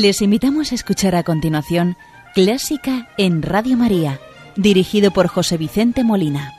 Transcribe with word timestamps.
Les 0.00 0.22
invitamos 0.22 0.70
a 0.70 0.76
escuchar 0.76 1.16
a 1.16 1.24
continuación 1.24 1.96
Clásica 2.32 3.08
en 3.18 3.42
Radio 3.42 3.76
María, 3.76 4.20
dirigido 4.54 5.10
por 5.10 5.26
José 5.26 5.56
Vicente 5.56 6.04
Molina. 6.04 6.52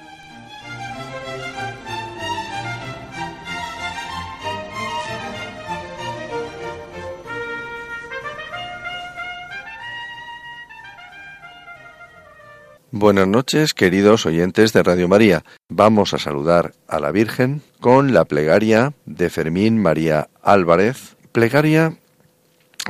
Buenas 12.92 13.28
noches, 13.30 13.74
queridos 13.74 14.26
oyentes 14.26 14.74
de 14.74 14.84
Radio 14.84 15.08
María. 15.08 15.46
Vamos 15.70 16.14
a 16.14 16.18
saludar 16.18 16.74
a 16.90 17.00
la 17.00 17.12
Virgen 17.12 17.62
con 17.80 18.14
la 18.14 18.26
plegaria 18.26 18.92
de 19.06 19.30
Fermín 19.30 19.82
María 19.82 20.28
Álvarez, 20.44 21.16
plegaria 21.32 22.00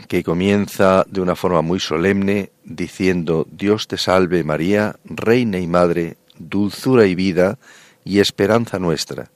que 0.08 0.24
comienza 0.24 1.06
de 1.08 1.22
una 1.22 1.36
forma 1.36 1.62
muy 1.62 1.80
solemne 1.80 2.52
diciendo 2.64 3.48
Dios 3.52 3.88
te 3.88 3.98
salve 3.98 4.44
María, 4.44 4.96
Reina 5.04 5.60
y 5.60 5.68
Madre, 5.68 6.18
dulzura 6.38 7.06
y 7.06 7.16
vida 7.16 7.60
y 8.04 8.20
esperanza 8.20 8.80
nuestra. 8.80 9.32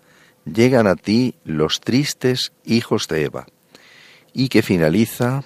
Llegan 0.46 0.88
a 0.88 0.96
ti 0.96 1.36
los 1.46 1.80
tristes 1.80 2.54
hijos 2.66 3.08
de 3.08 3.26
Eva. 3.26 3.46
Y 4.34 4.50
que 4.50 4.62
finaliza 4.64 5.44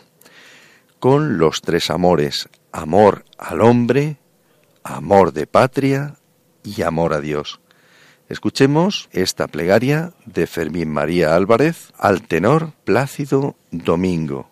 con 0.99 1.37
los 1.37 1.61
tres 1.61 1.89
amores, 1.89 2.49
amor 2.71 3.25
al 3.37 3.61
hombre, 3.61 4.17
amor 4.83 5.33
de 5.33 5.45
patria 5.45 6.15
y 6.63 6.81
amor 6.81 7.13
a 7.13 7.21
Dios. 7.21 7.59
Escuchemos 8.29 9.09
esta 9.11 9.47
plegaria 9.47 10.13
de 10.25 10.47
Fermín 10.47 10.89
María 10.89 11.35
Álvarez 11.35 11.93
al 11.97 12.23
tenor 12.23 12.73
Plácido 12.83 13.55
Domingo. 13.71 14.49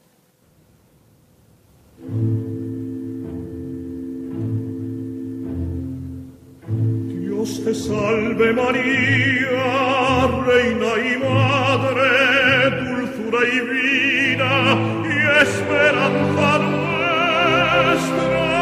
Dios 7.07 7.63
te 7.63 7.73
salve 7.73 8.53
María, 8.53 10.27
reina 10.45 10.91
y 11.01 11.17
madre, 11.17 12.11
dulzura 12.85 13.39
y 13.51 13.59
vida 13.59 14.53
y 15.03 15.15
esperanza 15.41 16.59
nuestra. 16.59 18.54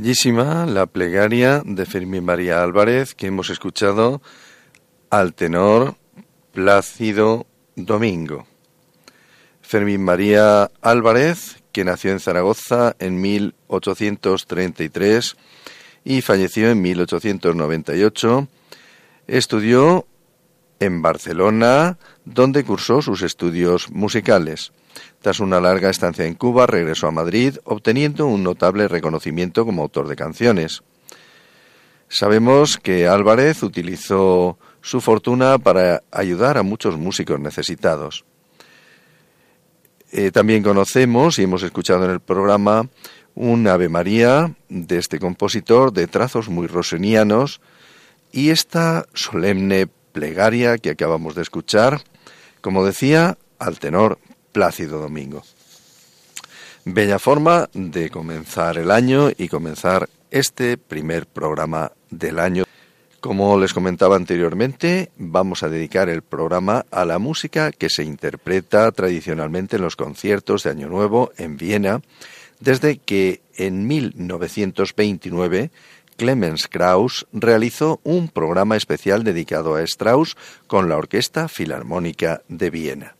Bellísima 0.00 0.64
la 0.64 0.86
plegaria 0.86 1.60
de 1.64 1.84
Fermín 1.84 2.24
María 2.24 2.62
Álvarez 2.62 3.16
que 3.16 3.26
hemos 3.26 3.50
escuchado 3.50 4.22
al 5.10 5.34
tenor 5.34 5.96
Plácido 6.52 7.48
Domingo. 7.74 8.46
Fermín 9.60 10.04
María 10.04 10.70
Álvarez, 10.82 11.64
que 11.72 11.84
nació 11.84 12.12
en 12.12 12.20
Zaragoza 12.20 12.94
en 13.00 13.20
1833 13.20 15.36
y 16.04 16.22
falleció 16.22 16.70
en 16.70 16.80
1898, 16.80 18.46
estudió 19.26 20.06
en 20.78 21.02
Barcelona, 21.02 21.98
donde 22.24 22.62
cursó 22.62 23.02
sus 23.02 23.22
estudios 23.22 23.90
musicales. 23.90 24.70
Tras 25.20 25.40
una 25.40 25.60
larga 25.60 25.90
estancia 25.90 26.26
en 26.26 26.34
Cuba, 26.34 26.66
regresó 26.66 27.08
a 27.08 27.12
Madrid, 27.12 27.56
obteniendo 27.64 28.26
un 28.26 28.44
notable 28.44 28.86
reconocimiento 28.86 29.64
como 29.64 29.82
autor 29.82 30.06
de 30.08 30.16
canciones. 30.16 30.82
Sabemos 32.08 32.78
que 32.78 33.08
Álvarez 33.08 33.62
utilizó 33.62 34.58
su 34.80 35.00
fortuna 35.00 35.58
para 35.58 36.02
ayudar 36.10 36.56
a 36.56 36.62
muchos 36.62 36.96
músicos 36.96 37.40
necesitados. 37.40 38.24
Eh, 40.12 40.30
también 40.30 40.62
conocemos 40.62 41.38
y 41.38 41.42
hemos 41.42 41.62
escuchado 41.62 42.04
en 42.06 42.12
el 42.12 42.20
programa 42.20 42.88
un 43.34 43.66
Ave 43.66 43.88
María 43.88 44.54
de 44.68 44.98
este 44.98 45.18
compositor 45.18 45.92
de 45.92 46.06
trazos 46.06 46.48
muy 46.48 46.66
rosenianos 46.66 47.60
y 48.32 48.50
esta 48.50 49.06
solemne 49.12 49.86
plegaria 50.12 50.78
que 50.78 50.90
acabamos 50.90 51.34
de 51.34 51.42
escuchar, 51.42 52.00
como 52.62 52.84
decía, 52.84 53.36
al 53.58 53.78
tenor 53.78 54.18
Plácido 54.52 55.00
Domingo. 55.00 55.42
Bella 56.84 57.18
forma 57.18 57.68
de 57.74 58.10
comenzar 58.10 58.78
el 58.78 58.90
año 58.90 59.30
y 59.36 59.48
comenzar 59.48 60.08
este 60.30 60.76
primer 60.78 61.26
programa 61.26 61.92
del 62.10 62.38
año. 62.38 62.64
Como 63.20 63.58
les 63.58 63.74
comentaba 63.74 64.16
anteriormente, 64.16 65.10
vamos 65.16 65.62
a 65.62 65.68
dedicar 65.68 66.08
el 66.08 66.22
programa 66.22 66.86
a 66.90 67.04
la 67.04 67.18
música 67.18 67.72
que 67.72 67.90
se 67.90 68.04
interpreta 68.04 68.90
tradicionalmente 68.92 69.76
en 69.76 69.82
los 69.82 69.96
conciertos 69.96 70.62
de 70.62 70.70
Año 70.70 70.88
Nuevo 70.88 71.32
en 71.36 71.56
Viena, 71.56 72.00
desde 72.60 72.98
que 72.98 73.42
en 73.56 73.86
1929 73.86 75.70
Clemens 76.16 76.68
Krauss 76.68 77.26
realizó 77.32 78.00
un 78.02 78.28
programa 78.28 78.76
especial 78.76 79.24
dedicado 79.24 79.74
a 79.74 79.82
Strauss 79.82 80.36
con 80.66 80.88
la 80.88 80.96
Orquesta 80.96 81.48
Filarmónica 81.48 82.42
de 82.48 82.70
Viena. 82.70 83.17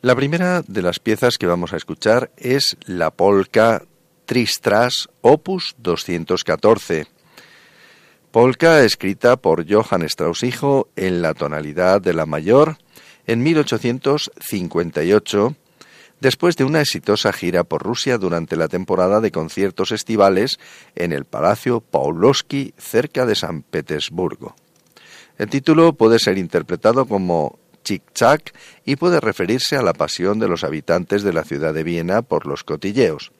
La 0.00 0.14
primera 0.14 0.62
de 0.62 0.80
las 0.80 1.00
piezas 1.00 1.38
que 1.38 1.48
vamos 1.48 1.72
a 1.72 1.76
escuchar 1.76 2.30
es 2.36 2.76
la 2.86 3.10
polka 3.10 3.82
Tristras 4.26 5.08
opus 5.22 5.74
214 5.78 7.08
Polka 8.30 8.84
escrita 8.84 9.38
por 9.38 9.68
Johann 9.68 10.02
Strauss 10.02 10.44
hijo 10.44 10.86
en 10.94 11.20
la 11.20 11.34
tonalidad 11.34 12.00
de 12.00 12.14
la 12.14 12.26
mayor 12.26 12.78
en 13.26 13.42
1858, 13.42 15.56
después 16.20 16.56
de 16.56 16.62
una 16.62 16.80
exitosa 16.80 17.32
gira 17.32 17.64
por 17.64 17.82
Rusia 17.82 18.18
durante 18.18 18.54
la 18.54 18.68
temporada 18.68 19.20
de 19.20 19.32
conciertos 19.32 19.90
estivales 19.90 20.60
en 20.94 21.12
el 21.12 21.24
Palacio 21.24 21.80
Paulowski 21.80 22.72
cerca 22.78 23.26
de 23.26 23.34
San 23.34 23.62
Petersburgo. 23.62 24.54
El 25.38 25.48
título 25.48 25.94
puede 25.94 26.20
ser 26.20 26.38
interpretado 26.38 27.06
como 27.06 27.58
Y 28.84 28.96
puede 28.96 29.20
referirse 29.20 29.76
a 29.76 29.82
la 29.82 29.92
pasión 29.92 30.38
de 30.38 30.48
los 30.48 30.64
habitantes 30.64 31.22
de 31.22 31.32
la 31.32 31.44
ciudad 31.44 31.74
de 31.74 31.82
Viena 31.82 32.22
por 32.22 32.46
los 32.46 32.64
cotilleos. 32.64 33.32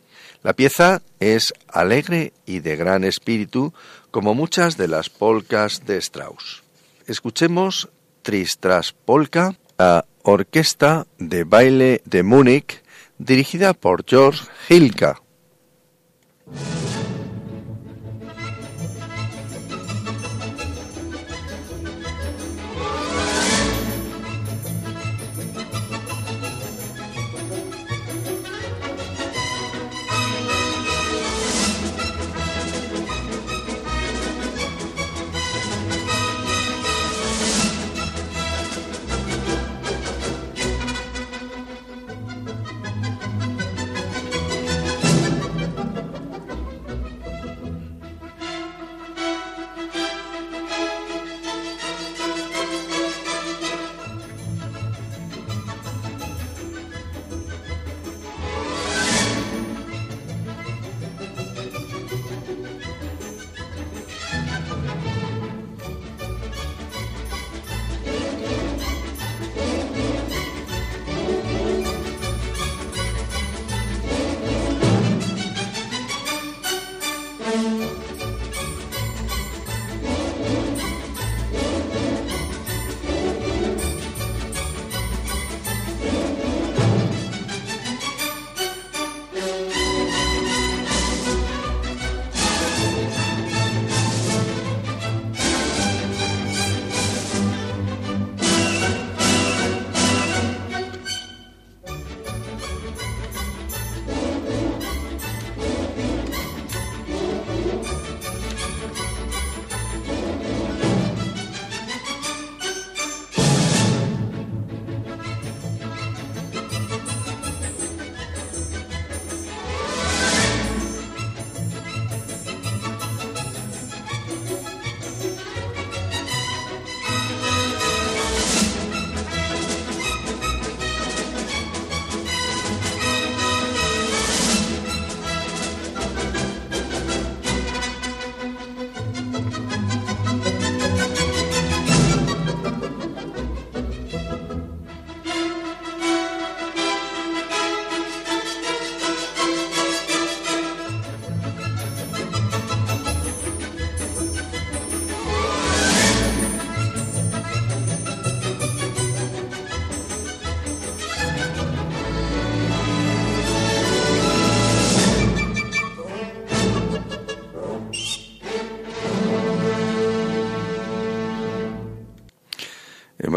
La 0.42 0.52
pieza 0.52 1.02
es 1.18 1.52
alegre 1.68 2.32
y 2.46 2.60
de 2.60 2.76
gran 2.76 3.04
espíritu, 3.04 3.72
como 4.10 4.34
muchas 4.34 4.76
de 4.76 4.88
las 4.88 5.10
polcas 5.10 5.84
de 5.84 5.96
Strauss. 5.98 6.62
Escuchemos 7.06 7.88
Tristras 8.22 8.92
Polka, 8.92 9.56
la 9.78 10.04
orquesta 10.22 11.06
de 11.18 11.44
baile 11.44 12.02
de 12.04 12.22
Múnich, 12.22 12.82
dirigida 13.18 13.74
por 13.74 14.04
George 14.06 14.44
Hilka. 14.68 15.20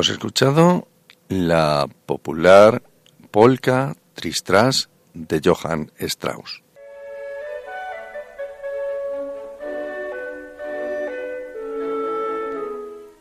Hemos 0.01 0.10
escuchado 0.10 0.88
la 1.29 1.88
popular 2.08 2.81
polka 3.29 3.96
Tristras 4.15 4.89
de 5.13 5.39
Johann 5.46 5.91
Strauss. 6.00 6.63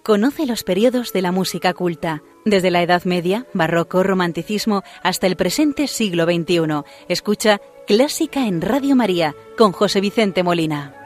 Conoce 0.03 0.47
los 0.47 0.63
periodos 0.63 1.13
de 1.13 1.21
la 1.21 1.33
música 1.33 1.75
culta, 1.75 2.23
desde 2.47 2.71
la 2.71 2.83
Edad 2.83 3.05
Media, 3.05 3.45
Barroco, 3.53 4.03
Romanticismo, 4.03 4.83
hasta 5.03 5.27
el 5.27 5.37
presente 5.37 5.87
siglo 5.87 6.25
XXI. 6.25 6.83
Escucha 7.11 7.61
Clásica 7.87 8.47
en 8.47 8.63
Radio 8.63 8.97
María 8.97 9.35
con 9.59 9.73
José 9.73 10.01
Vicente 10.01 10.43
Molina. 10.43 11.00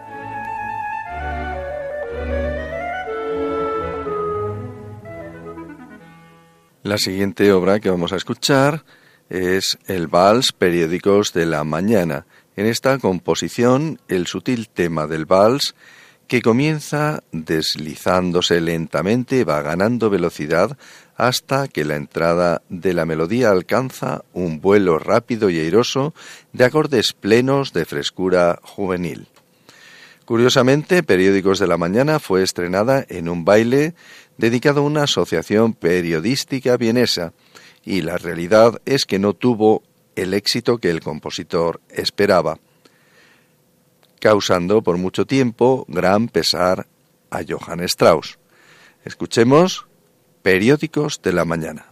La 6.85 6.99
siguiente 6.99 7.51
obra 7.51 7.81
que 7.81 7.89
vamos 7.89 8.13
a 8.13 8.17
escuchar 8.17 8.85
es 9.31 9.79
el 9.87 10.07
Vals 10.07 10.53
Periódicos 10.53 11.33
de 11.33 11.47
la 11.47 11.65
Mañana. 11.65 12.27
En 12.57 12.67
esta 12.67 12.99
composición, 12.99 14.01
el 14.07 14.27
sutil 14.27 14.69
tema 14.69 15.07
del 15.07 15.25
vals 15.25 15.75
que 16.29 16.43
comienza 16.43 17.23
deslizándose 17.33 18.61
lentamente 18.61 19.45
va 19.45 19.63
ganando 19.63 20.11
velocidad 20.11 20.77
hasta 21.17 21.69
que 21.69 21.87
la 21.87 21.97
entrada 21.97 22.61
de 22.69 22.93
la 22.93 23.07
melodía 23.07 23.49
alcanza 23.49 24.23
un 24.35 24.61
vuelo 24.61 24.99
rápido 24.99 25.49
y 25.49 25.61
airoso 25.61 26.13
de 26.53 26.67
acordes 26.67 27.15
plenos 27.15 27.73
de 27.73 27.87
frescura 27.87 28.59
juvenil. 28.63 29.29
Curiosamente, 30.25 31.03
Periódicos 31.03 31.59
de 31.59 31.67
la 31.67 31.77
Mañana 31.77 32.19
fue 32.19 32.43
estrenada 32.43 33.05
en 33.11 33.29
un 33.29 33.45
baile 33.45 33.95
dedicado 34.39 34.81
a 34.81 34.85
una 34.85 35.05
asociación 35.05 35.75
periodística 35.75 36.77
vienesa, 36.77 37.33
y 37.85 38.03
la 38.03 38.17
realidad 38.17 38.81
es 38.85 39.05
que 39.05 39.19
no 39.19 39.35
tuvo 39.35 39.83
el 40.17 40.35
éxito 40.35 40.79
que 40.79 40.91
el 40.91 41.01
compositor 41.01 41.81
esperaba 41.91 42.59
causando 44.25 44.81
por 44.81 44.97
mucho 44.97 45.27
tiempo 45.27 45.85
gran 45.87 46.29
pesar 46.29 46.87
a 47.29 47.41
Johann 47.47 47.81
Strauss. 47.81 48.39
Escuchemos 49.05 49.87
Periódicos 50.41 51.21
de 51.21 51.35
la 51.35 51.45
Mañana. 51.45 51.85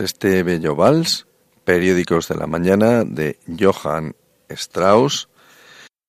Este 0.00 0.42
bello 0.42 0.74
vals, 0.74 1.26
periódicos 1.64 2.28
de 2.28 2.36
la 2.36 2.46
mañana 2.46 3.04
de 3.04 3.38
Johann 3.58 4.14
Strauss, 4.48 5.28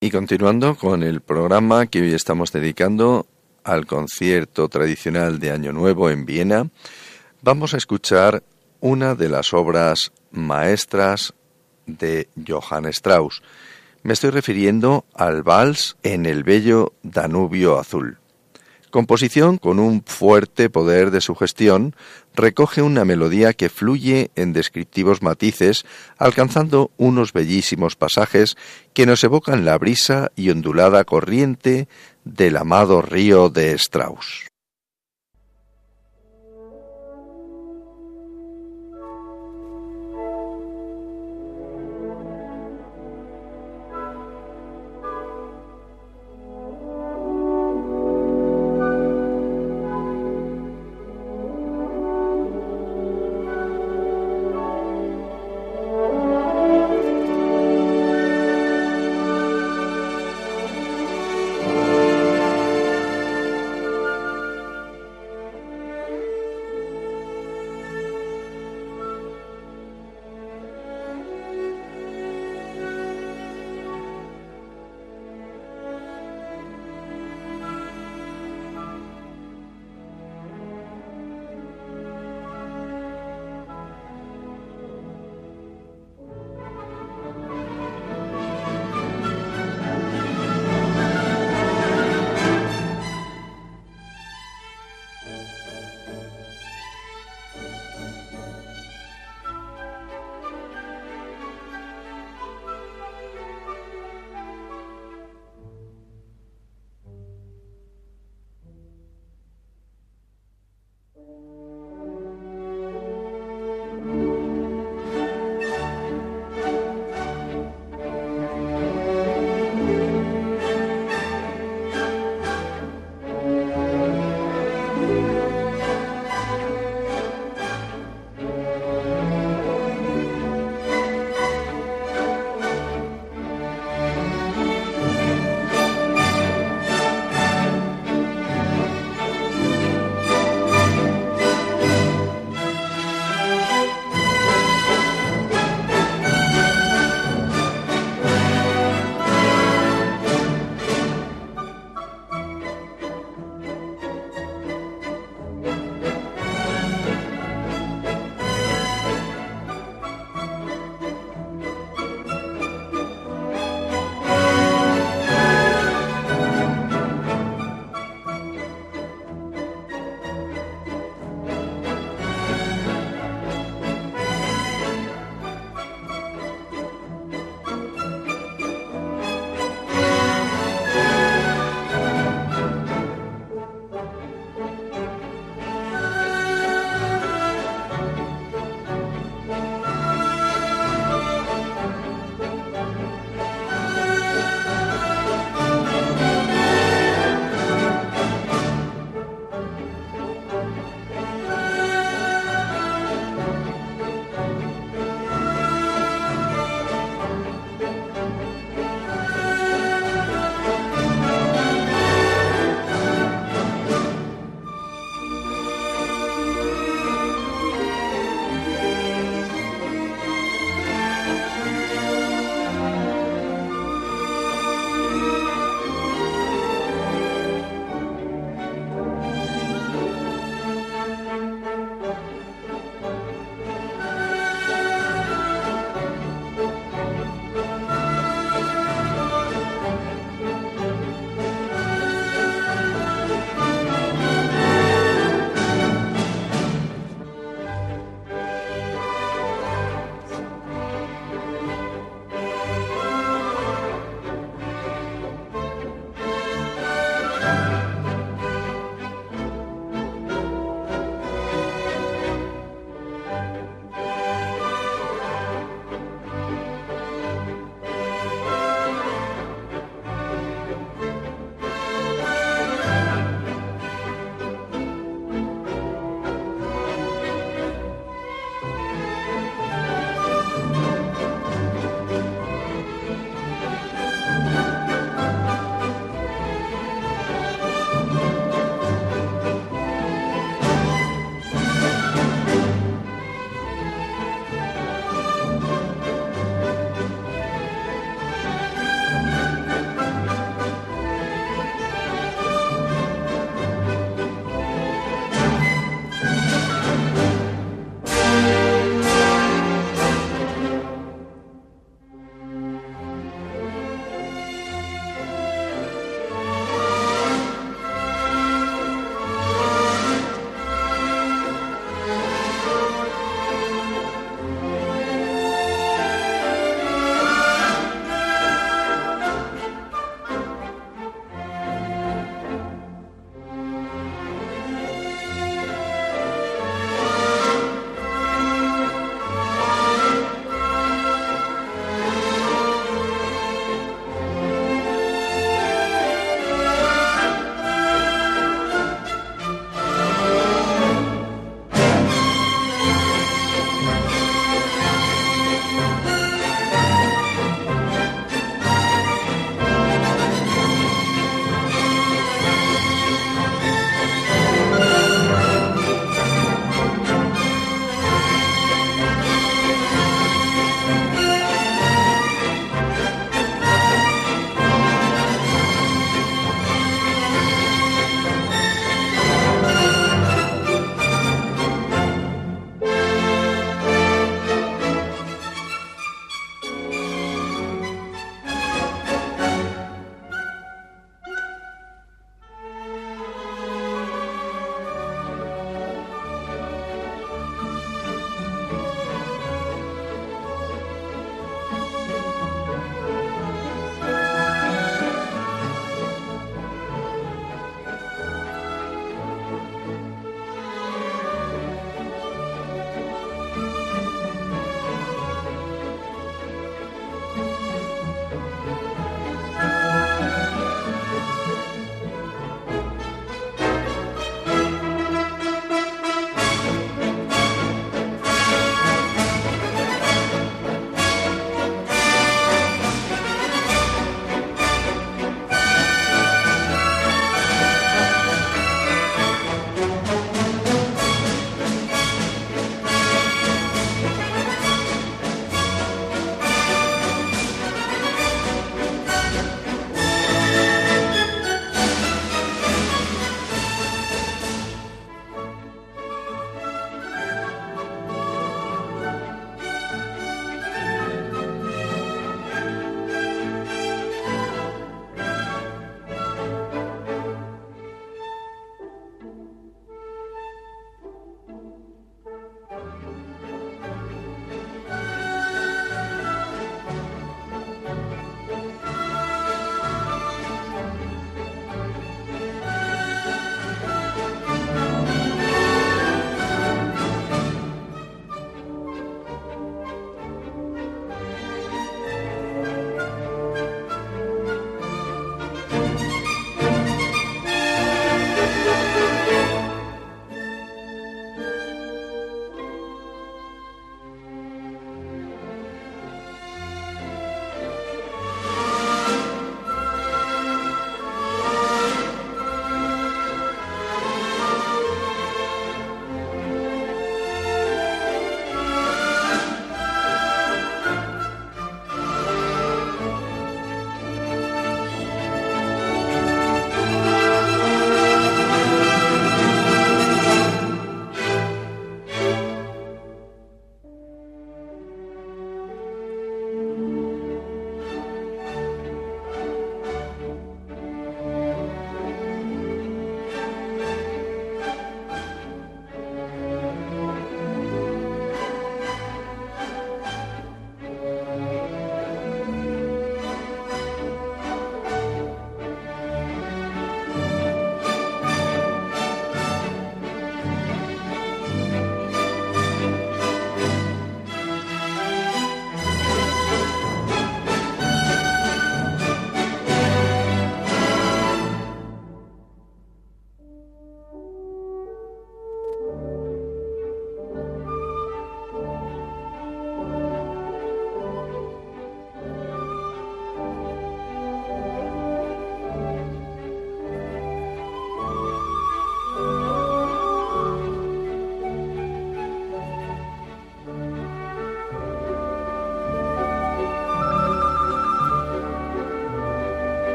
y 0.00 0.10
continuando 0.10 0.76
con 0.76 1.02
el 1.02 1.20
programa 1.20 1.86
que 1.86 2.02
hoy 2.02 2.12
estamos 2.12 2.52
dedicando 2.52 3.26
al 3.64 3.86
concierto 3.86 4.68
tradicional 4.68 5.38
de 5.38 5.50
Año 5.50 5.72
Nuevo 5.72 6.10
en 6.10 6.26
Viena, 6.26 6.68
vamos 7.40 7.74
a 7.74 7.76
escuchar 7.76 8.42
una 8.80 9.14
de 9.14 9.28
las 9.28 9.54
obras 9.54 10.12
maestras 10.30 11.34
de 11.86 12.28
Johann 12.46 12.86
Strauss. 12.86 13.42
Me 14.02 14.12
estoy 14.12 14.30
refiriendo 14.30 15.04
al 15.14 15.42
vals 15.42 15.96
en 16.02 16.26
el 16.26 16.42
bello 16.42 16.94
Danubio 17.02 17.78
Azul. 17.78 18.18
Composición 18.90 19.56
con 19.56 19.78
un 19.78 20.02
fuerte 20.04 20.68
poder 20.68 21.10
de 21.10 21.22
sugestión, 21.22 21.96
recoge 22.34 22.82
una 22.82 23.04
melodía 23.04 23.52
que 23.52 23.68
fluye 23.68 24.30
en 24.36 24.52
descriptivos 24.52 25.22
matices, 25.22 25.84
alcanzando 26.18 26.90
unos 26.96 27.32
bellísimos 27.32 27.96
pasajes 27.96 28.56
que 28.94 29.06
nos 29.06 29.24
evocan 29.24 29.64
la 29.64 29.78
brisa 29.78 30.30
y 30.36 30.50
ondulada 30.50 31.04
corriente 31.04 31.88
del 32.24 32.56
amado 32.56 33.02
río 33.02 33.48
de 33.48 33.72
Strauss. 33.72 34.51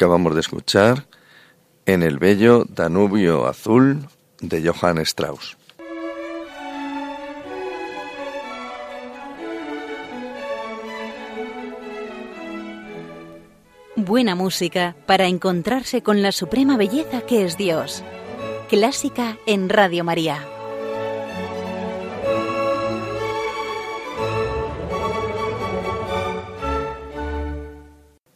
Acabamos 0.00 0.34
de 0.34 0.40
escuchar 0.40 1.04
en 1.84 2.02
el 2.02 2.18
bello 2.18 2.64
Danubio 2.66 3.46
Azul 3.46 4.08
de 4.40 4.66
Johann 4.66 4.96
Strauss. 5.00 5.58
Buena 13.94 14.34
música 14.34 14.96
para 15.04 15.26
encontrarse 15.26 16.02
con 16.02 16.22
la 16.22 16.32
suprema 16.32 16.78
belleza 16.78 17.20
que 17.20 17.44
es 17.44 17.58
Dios. 17.58 18.02
Clásica 18.70 19.36
en 19.44 19.68
Radio 19.68 20.02
María. 20.02 20.59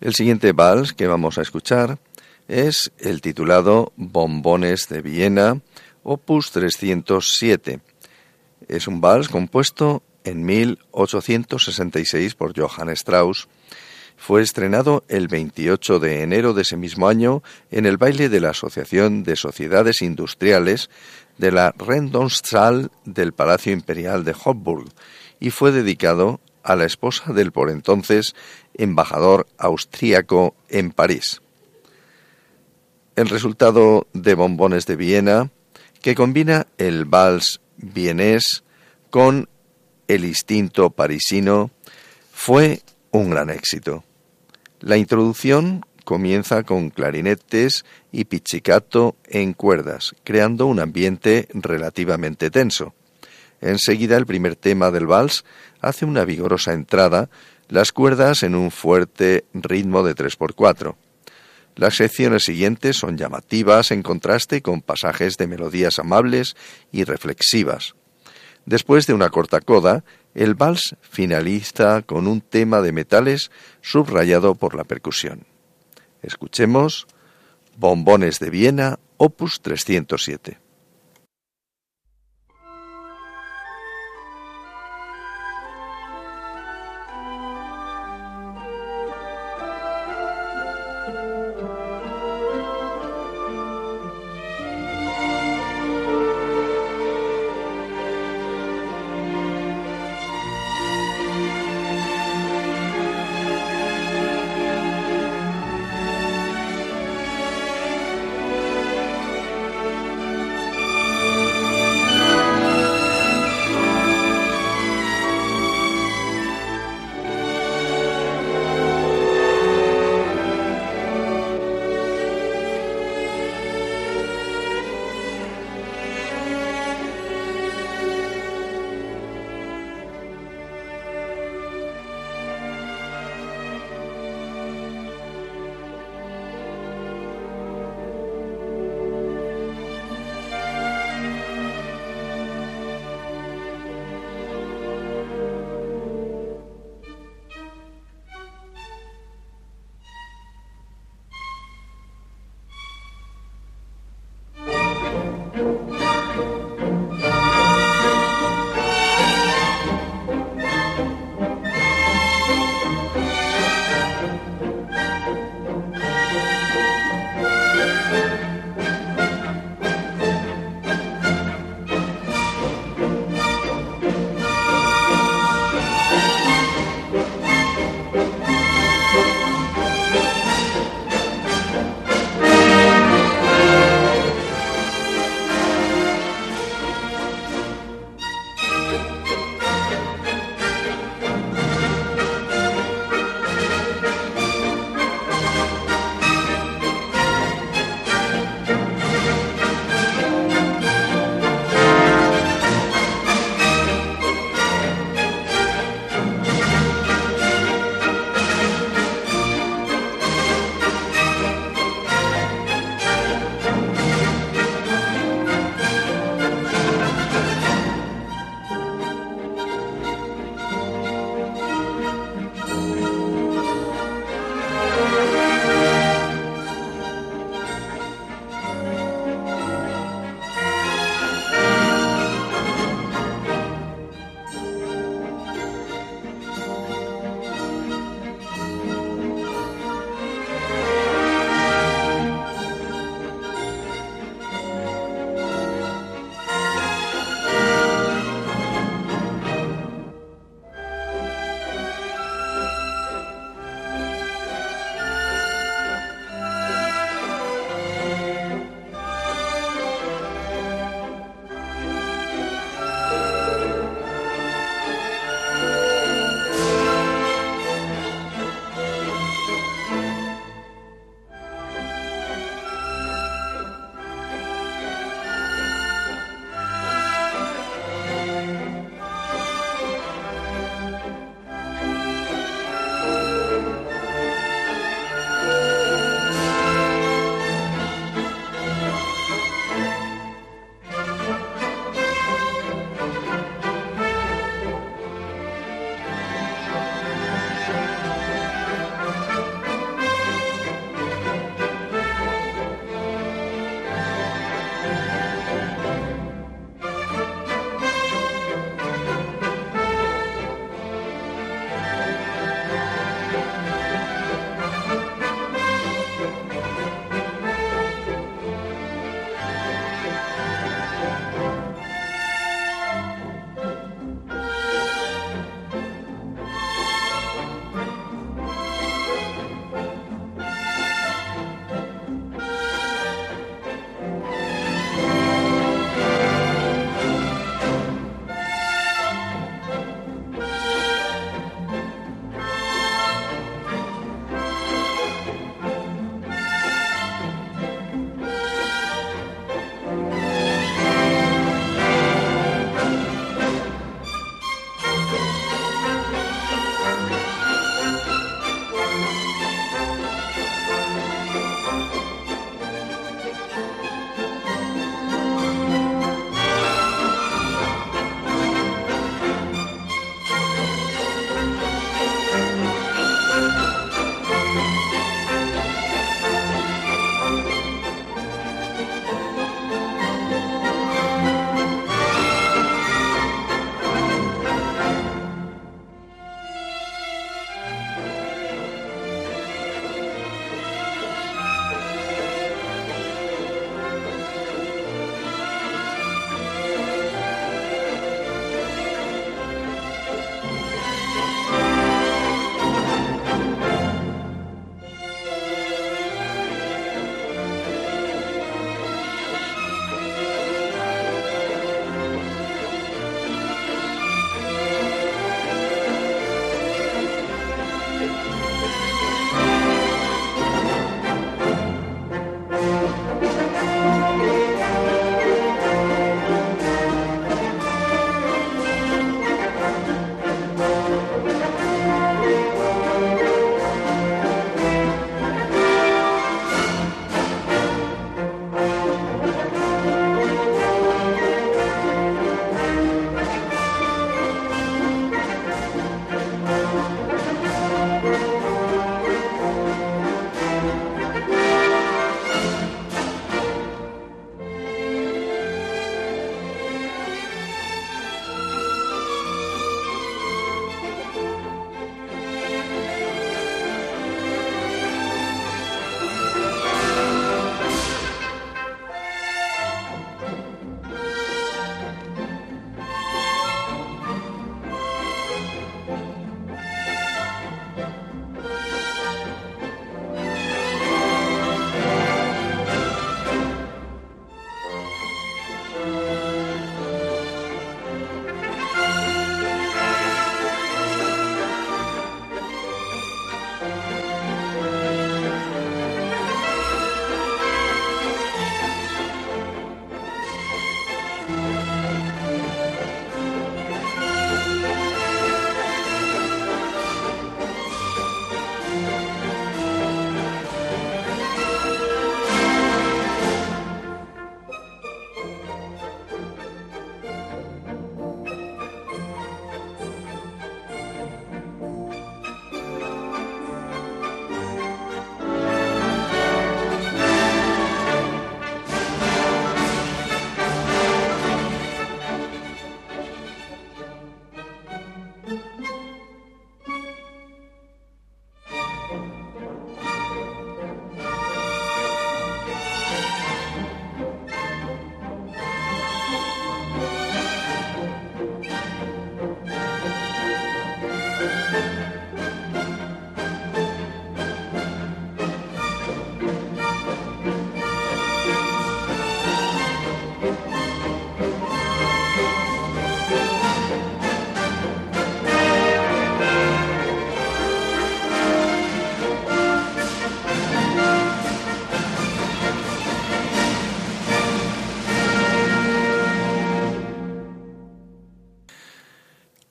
El 0.05 0.15
siguiente 0.15 0.53
vals 0.53 0.93
que 0.93 1.07
vamos 1.07 1.39
a 1.39 1.41
escuchar 1.41 1.99
es 2.47 2.93
el 2.99 3.23
titulado 3.23 3.95
Bombones 3.97 4.87
de 4.91 5.01
Viena, 5.01 5.63
opus 6.03 6.51
307. 6.51 7.81
Es 8.69 8.87
un 8.87 9.01
vals 9.01 9.31
compuesto 9.31 10.03
en 10.25 10.45
1866 10.45 12.35
por 12.35 12.53
Johann 12.55 12.91
Strauss. 12.91 13.49
Fue 14.19 14.43
estrenado 14.43 15.05
el 15.09 15.27
28 15.29 15.99
de 16.01 16.23
enero 16.23 16.53
de 16.53 16.63
ese 16.63 16.77
mismo 16.77 17.09
año 17.09 17.43
en 17.71 17.87
el 17.87 17.97
baile 17.97 18.29
de 18.29 18.41
la 18.41 18.51
Asociación 18.51 19.25
de 19.25 19.37
Sociedades 19.37 20.03
Industriales 20.03 20.91
de 21.39 21.51
la 21.51 21.75
Rendonszahl 21.79 22.91
del 23.07 23.33
Palacio 23.33 23.73
Imperial 23.73 24.23
de 24.23 24.35
Hofburg 24.45 24.85
y 25.41 25.49
fue 25.49 25.73
dedicado 25.73 26.41
a 26.65 26.75
la 26.75 26.87
esposa 26.87 27.33
del 27.33 27.53
por 27.53 27.71
entonces 27.71 28.35
embajador 28.75 29.47
austríaco 29.59 30.57
en 30.69 30.91
París. 30.91 31.41
El 33.15 33.29
resultado 33.29 34.09
de 34.13 34.35
Bombones 34.35 34.87
de 34.87 34.97
Viena, 34.97 35.51
que 36.03 36.17
combina 36.17 36.67
el 36.79 37.05
vals 37.05 37.61
vienés 37.77 38.65
con 39.11 39.49
el 40.09 40.25
instinto 40.25 40.91
parisino, 40.91 41.71
fue 42.33 42.81
un 43.13 43.31
gran 43.31 43.51
éxito. 43.51 44.03
La 44.81 44.97
introducción 44.97 45.85
comienza 46.05 46.65
con 46.65 46.91
clarinetes 46.91 47.85
y 48.11 48.25
pizzicato 48.25 49.17
en 49.27 49.53
cuerdas, 49.53 50.15
creando 50.25 50.67
un 50.67 50.81
ambiente 50.81 51.49
relativamente 51.55 52.51
tenso. 52.51 52.95
Enseguida 53.61 54.17
el 54.17 54.27
primer 54.27 54.57
tema 54.57 54.91
del 54.91 55.07
vals 55.07 55.45
hace 55.81 56.05
una 56.05 56.25
vigorosa 56.25 56.73
entrada, 56.73 57.31
las 57.69 57.93
cuerdas 57.93 58.43
en 58.43 58.55
un 58.55 58.71
fuerte 58.71 59.45
ritmo 59.53 60.03
de 60.03 60.15
3x4. 60.15 60.95
Las 61.77 61.97
secciones 61.97 62.45
siguientes 62.45 62.97
son 62.97 63.17
llamativas 63.17 63.91
en 63.91 64.03
contraste 64.03 64.63
con 64.63 64.81
pasajes 64.81 65.37
de 65.37 65.47
melodías 65.47 65.99
amables 65.99 66.57
y 66.93 67.05
reflexivas. 67.05 67.95
Después 68.65 69.07
de 69.07 69.15
una 69.15 69.31
corta 69.31 69.61
coda, 69.61 70.05
el 70.35 70.55
vals 70.55 70.97
finaliza 71.01 72.03
con 72.03 72.27
un 72.27 72.41
tema 72.41 72.81
de 72.81 72.93
metales 72.93 73.51
subrayado 73.83 74.55
por 74.55 74.75
la 74.75 74.85
percusión. 74.85 75.47
Escuchemos 76.23 77.07
Bombones 77.77 78.39
de 78.39 78.51
Viena, 78.51 78.99
opus 79.17 79.61
307. 79.61 80.64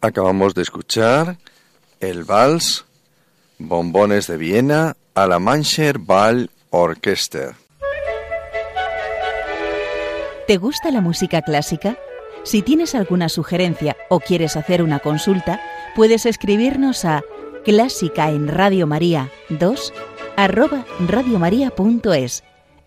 Acabamos 0.04 0.54
de 0.54 0.64
escuchar 0.64 1.38
el 2.02 2.26
vals 2.26 2.84
Bombones 3.58 4.28
de 4.28 4.36
Viena 4.36 4.98
a 5.16 5.28
la 5.28 5.40
Mancher 5.40 5.98
Ball 5.98 6.50
Orchester. 6.72 7.56
¿Te 10.46 10.58
gusta 10.58 10.92
la 10.92 11.00
música 11.00 11.42
clásica? 11.42 11.98
Si 12.44 12.62
tienes 12.62 12.96
alguna 12.96 13.30
sugerencia 13.30 13.96
o 14.10 14.20
quieres 14.20 14.58
hacer 14.58 14.84
una 14.84 15.00
consulta, 15.00 15.62
puedes 15.96 16.26
escribirnos 16.26 17.06
a 17.06 17.22
clásica 17.64 18.30
en 18.30 18.50
Radio 18.50 18.88
María 18.88 19.32
2 19.52 19.94
arroba. 20.36 20.84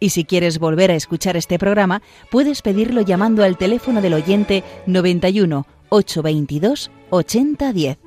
Y 0.01 0.11
si 0.11 0.25
quieres 0.27 0.59
volver 0.59 0.91
a 0.91 0.97
escuchar 0.97 1.39
este 1.39 1.59
programa, 1.59 2.03
puedes 2.31 2.61
pedirlo 2.61 3.01
llamando 3.01 3.43
al 3.43 3.57
teléfono 3.57 4.03
del 4.03 4.13
oyente 4.13 4.63
91 4.85 5.67
822 5.89 6.91
8010. 7.11 7.99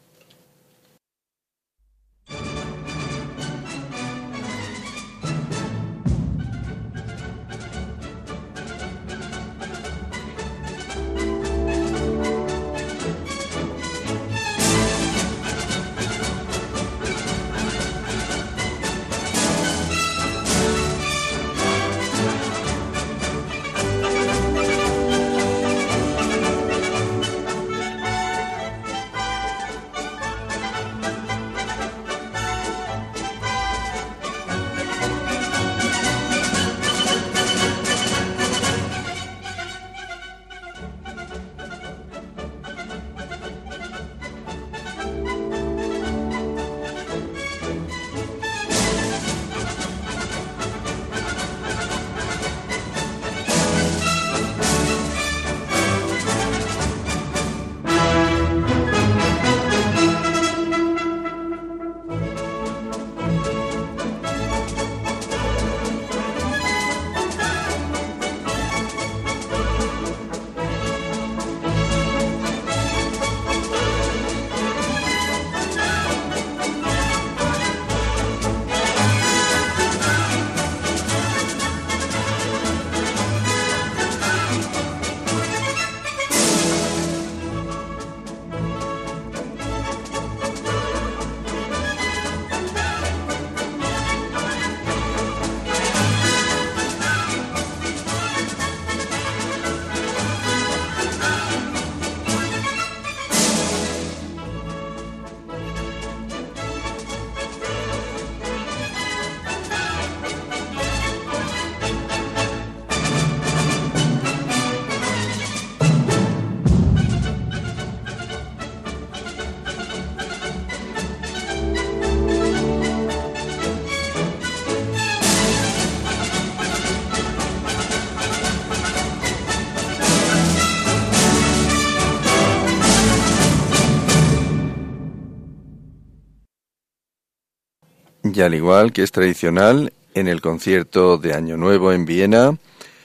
Y 138.36 138.42
al 138.42 138.54
igual 138.54 138.92
que 138.92 139.02
es 139.02 139.12
tradicional 139.12 139.94
en 140.14 140.28
el 140.28 140.42
concierto 140.42 141.18
de 141.18 141.34
Año 141.34 141.56
Nuevo 141.56 141.94
en 141.94 142.06
Viena, 142.06 142.58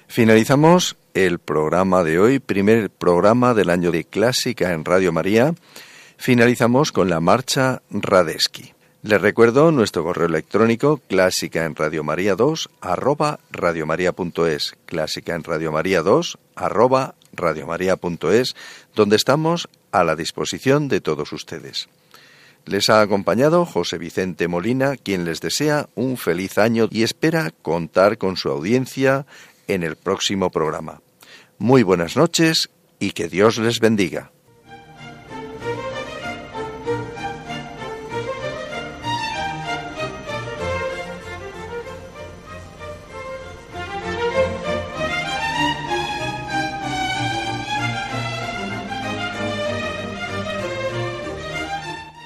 finalizamos 0.08 0.96
el 1.14 1.38
programa 1.38 2.02
de 2.02 2.18
hoy, 2.18 2.40
primer 2.40 2.90
programa 2.90 3.54
del 3.54 3.70
año 3.70 3.92
de 3.92 4.04
clásica 4.04 4.72
en 4.72 4.84
Radio 4.84 5.12
María. 5.12 5.54
Finalizamos 6.16 6.90
con 6.90 7.08
la 7.08 7.20
marcha 7.20 7.80
Radeski. 7.90 8.72
Les 9.02 9.20
recuerdo 9.20 9.70
nuestro 9.70 10.02
correo 10.02 10.26
electrónico 10.26 11.00
clásica 11.08 11.64
en 11.64 11.76
Radio 11.76 12.02
María 12.02 12.34
2 12.34 12.68
arroba 12.80 13.38
radiomaria.es, 13.52 14.74
clásica 14.84 15.36
en 15.36 15.44
Radio 15.44 15.70
María 15.70 16.02
2 16.02 16.38
arroba 16.56 17.14
radiomaria.es, 17.32 18.56
donde 18.96 19.16
estamos 19.16 19.68
a 19.92 20.02
la 20.02 20.16
disposición 20.16 20.88
de 20.88 21.00
todos 21.00 21.32
ustedes. 21.32 21.88
Les 22.66 22.88
ha 22.90 23.00
acompañado 23.00 23.64
José 23.66 23.98
Vicente 23.98 24.48
Molina, 24.48 24.96
quien 24.96 25.24
les 25.24 25.40
desea 25.40 25.88
un 25.94 26.16
feliz 26.16 26.58
año 26.58 26.88
y 26.90 27.02
espera 27.02 27.50
contar 27.62 28.18
con 28.18 28.36
su 28.36 28.48
audiencia 28.50 29.26
en 29.66 29.82
el 29.82 29.96
próximo 29.96 30.50
programa. 30.50 31.02
Muy 31.58 31.82
buenas 31.82 32.16
noches 32.16 32.70
y 32.98 33.12
que 33.12 33.28
Dios 33.28 33.58
les 33.58 33.80
bendiga. 33.80 34.30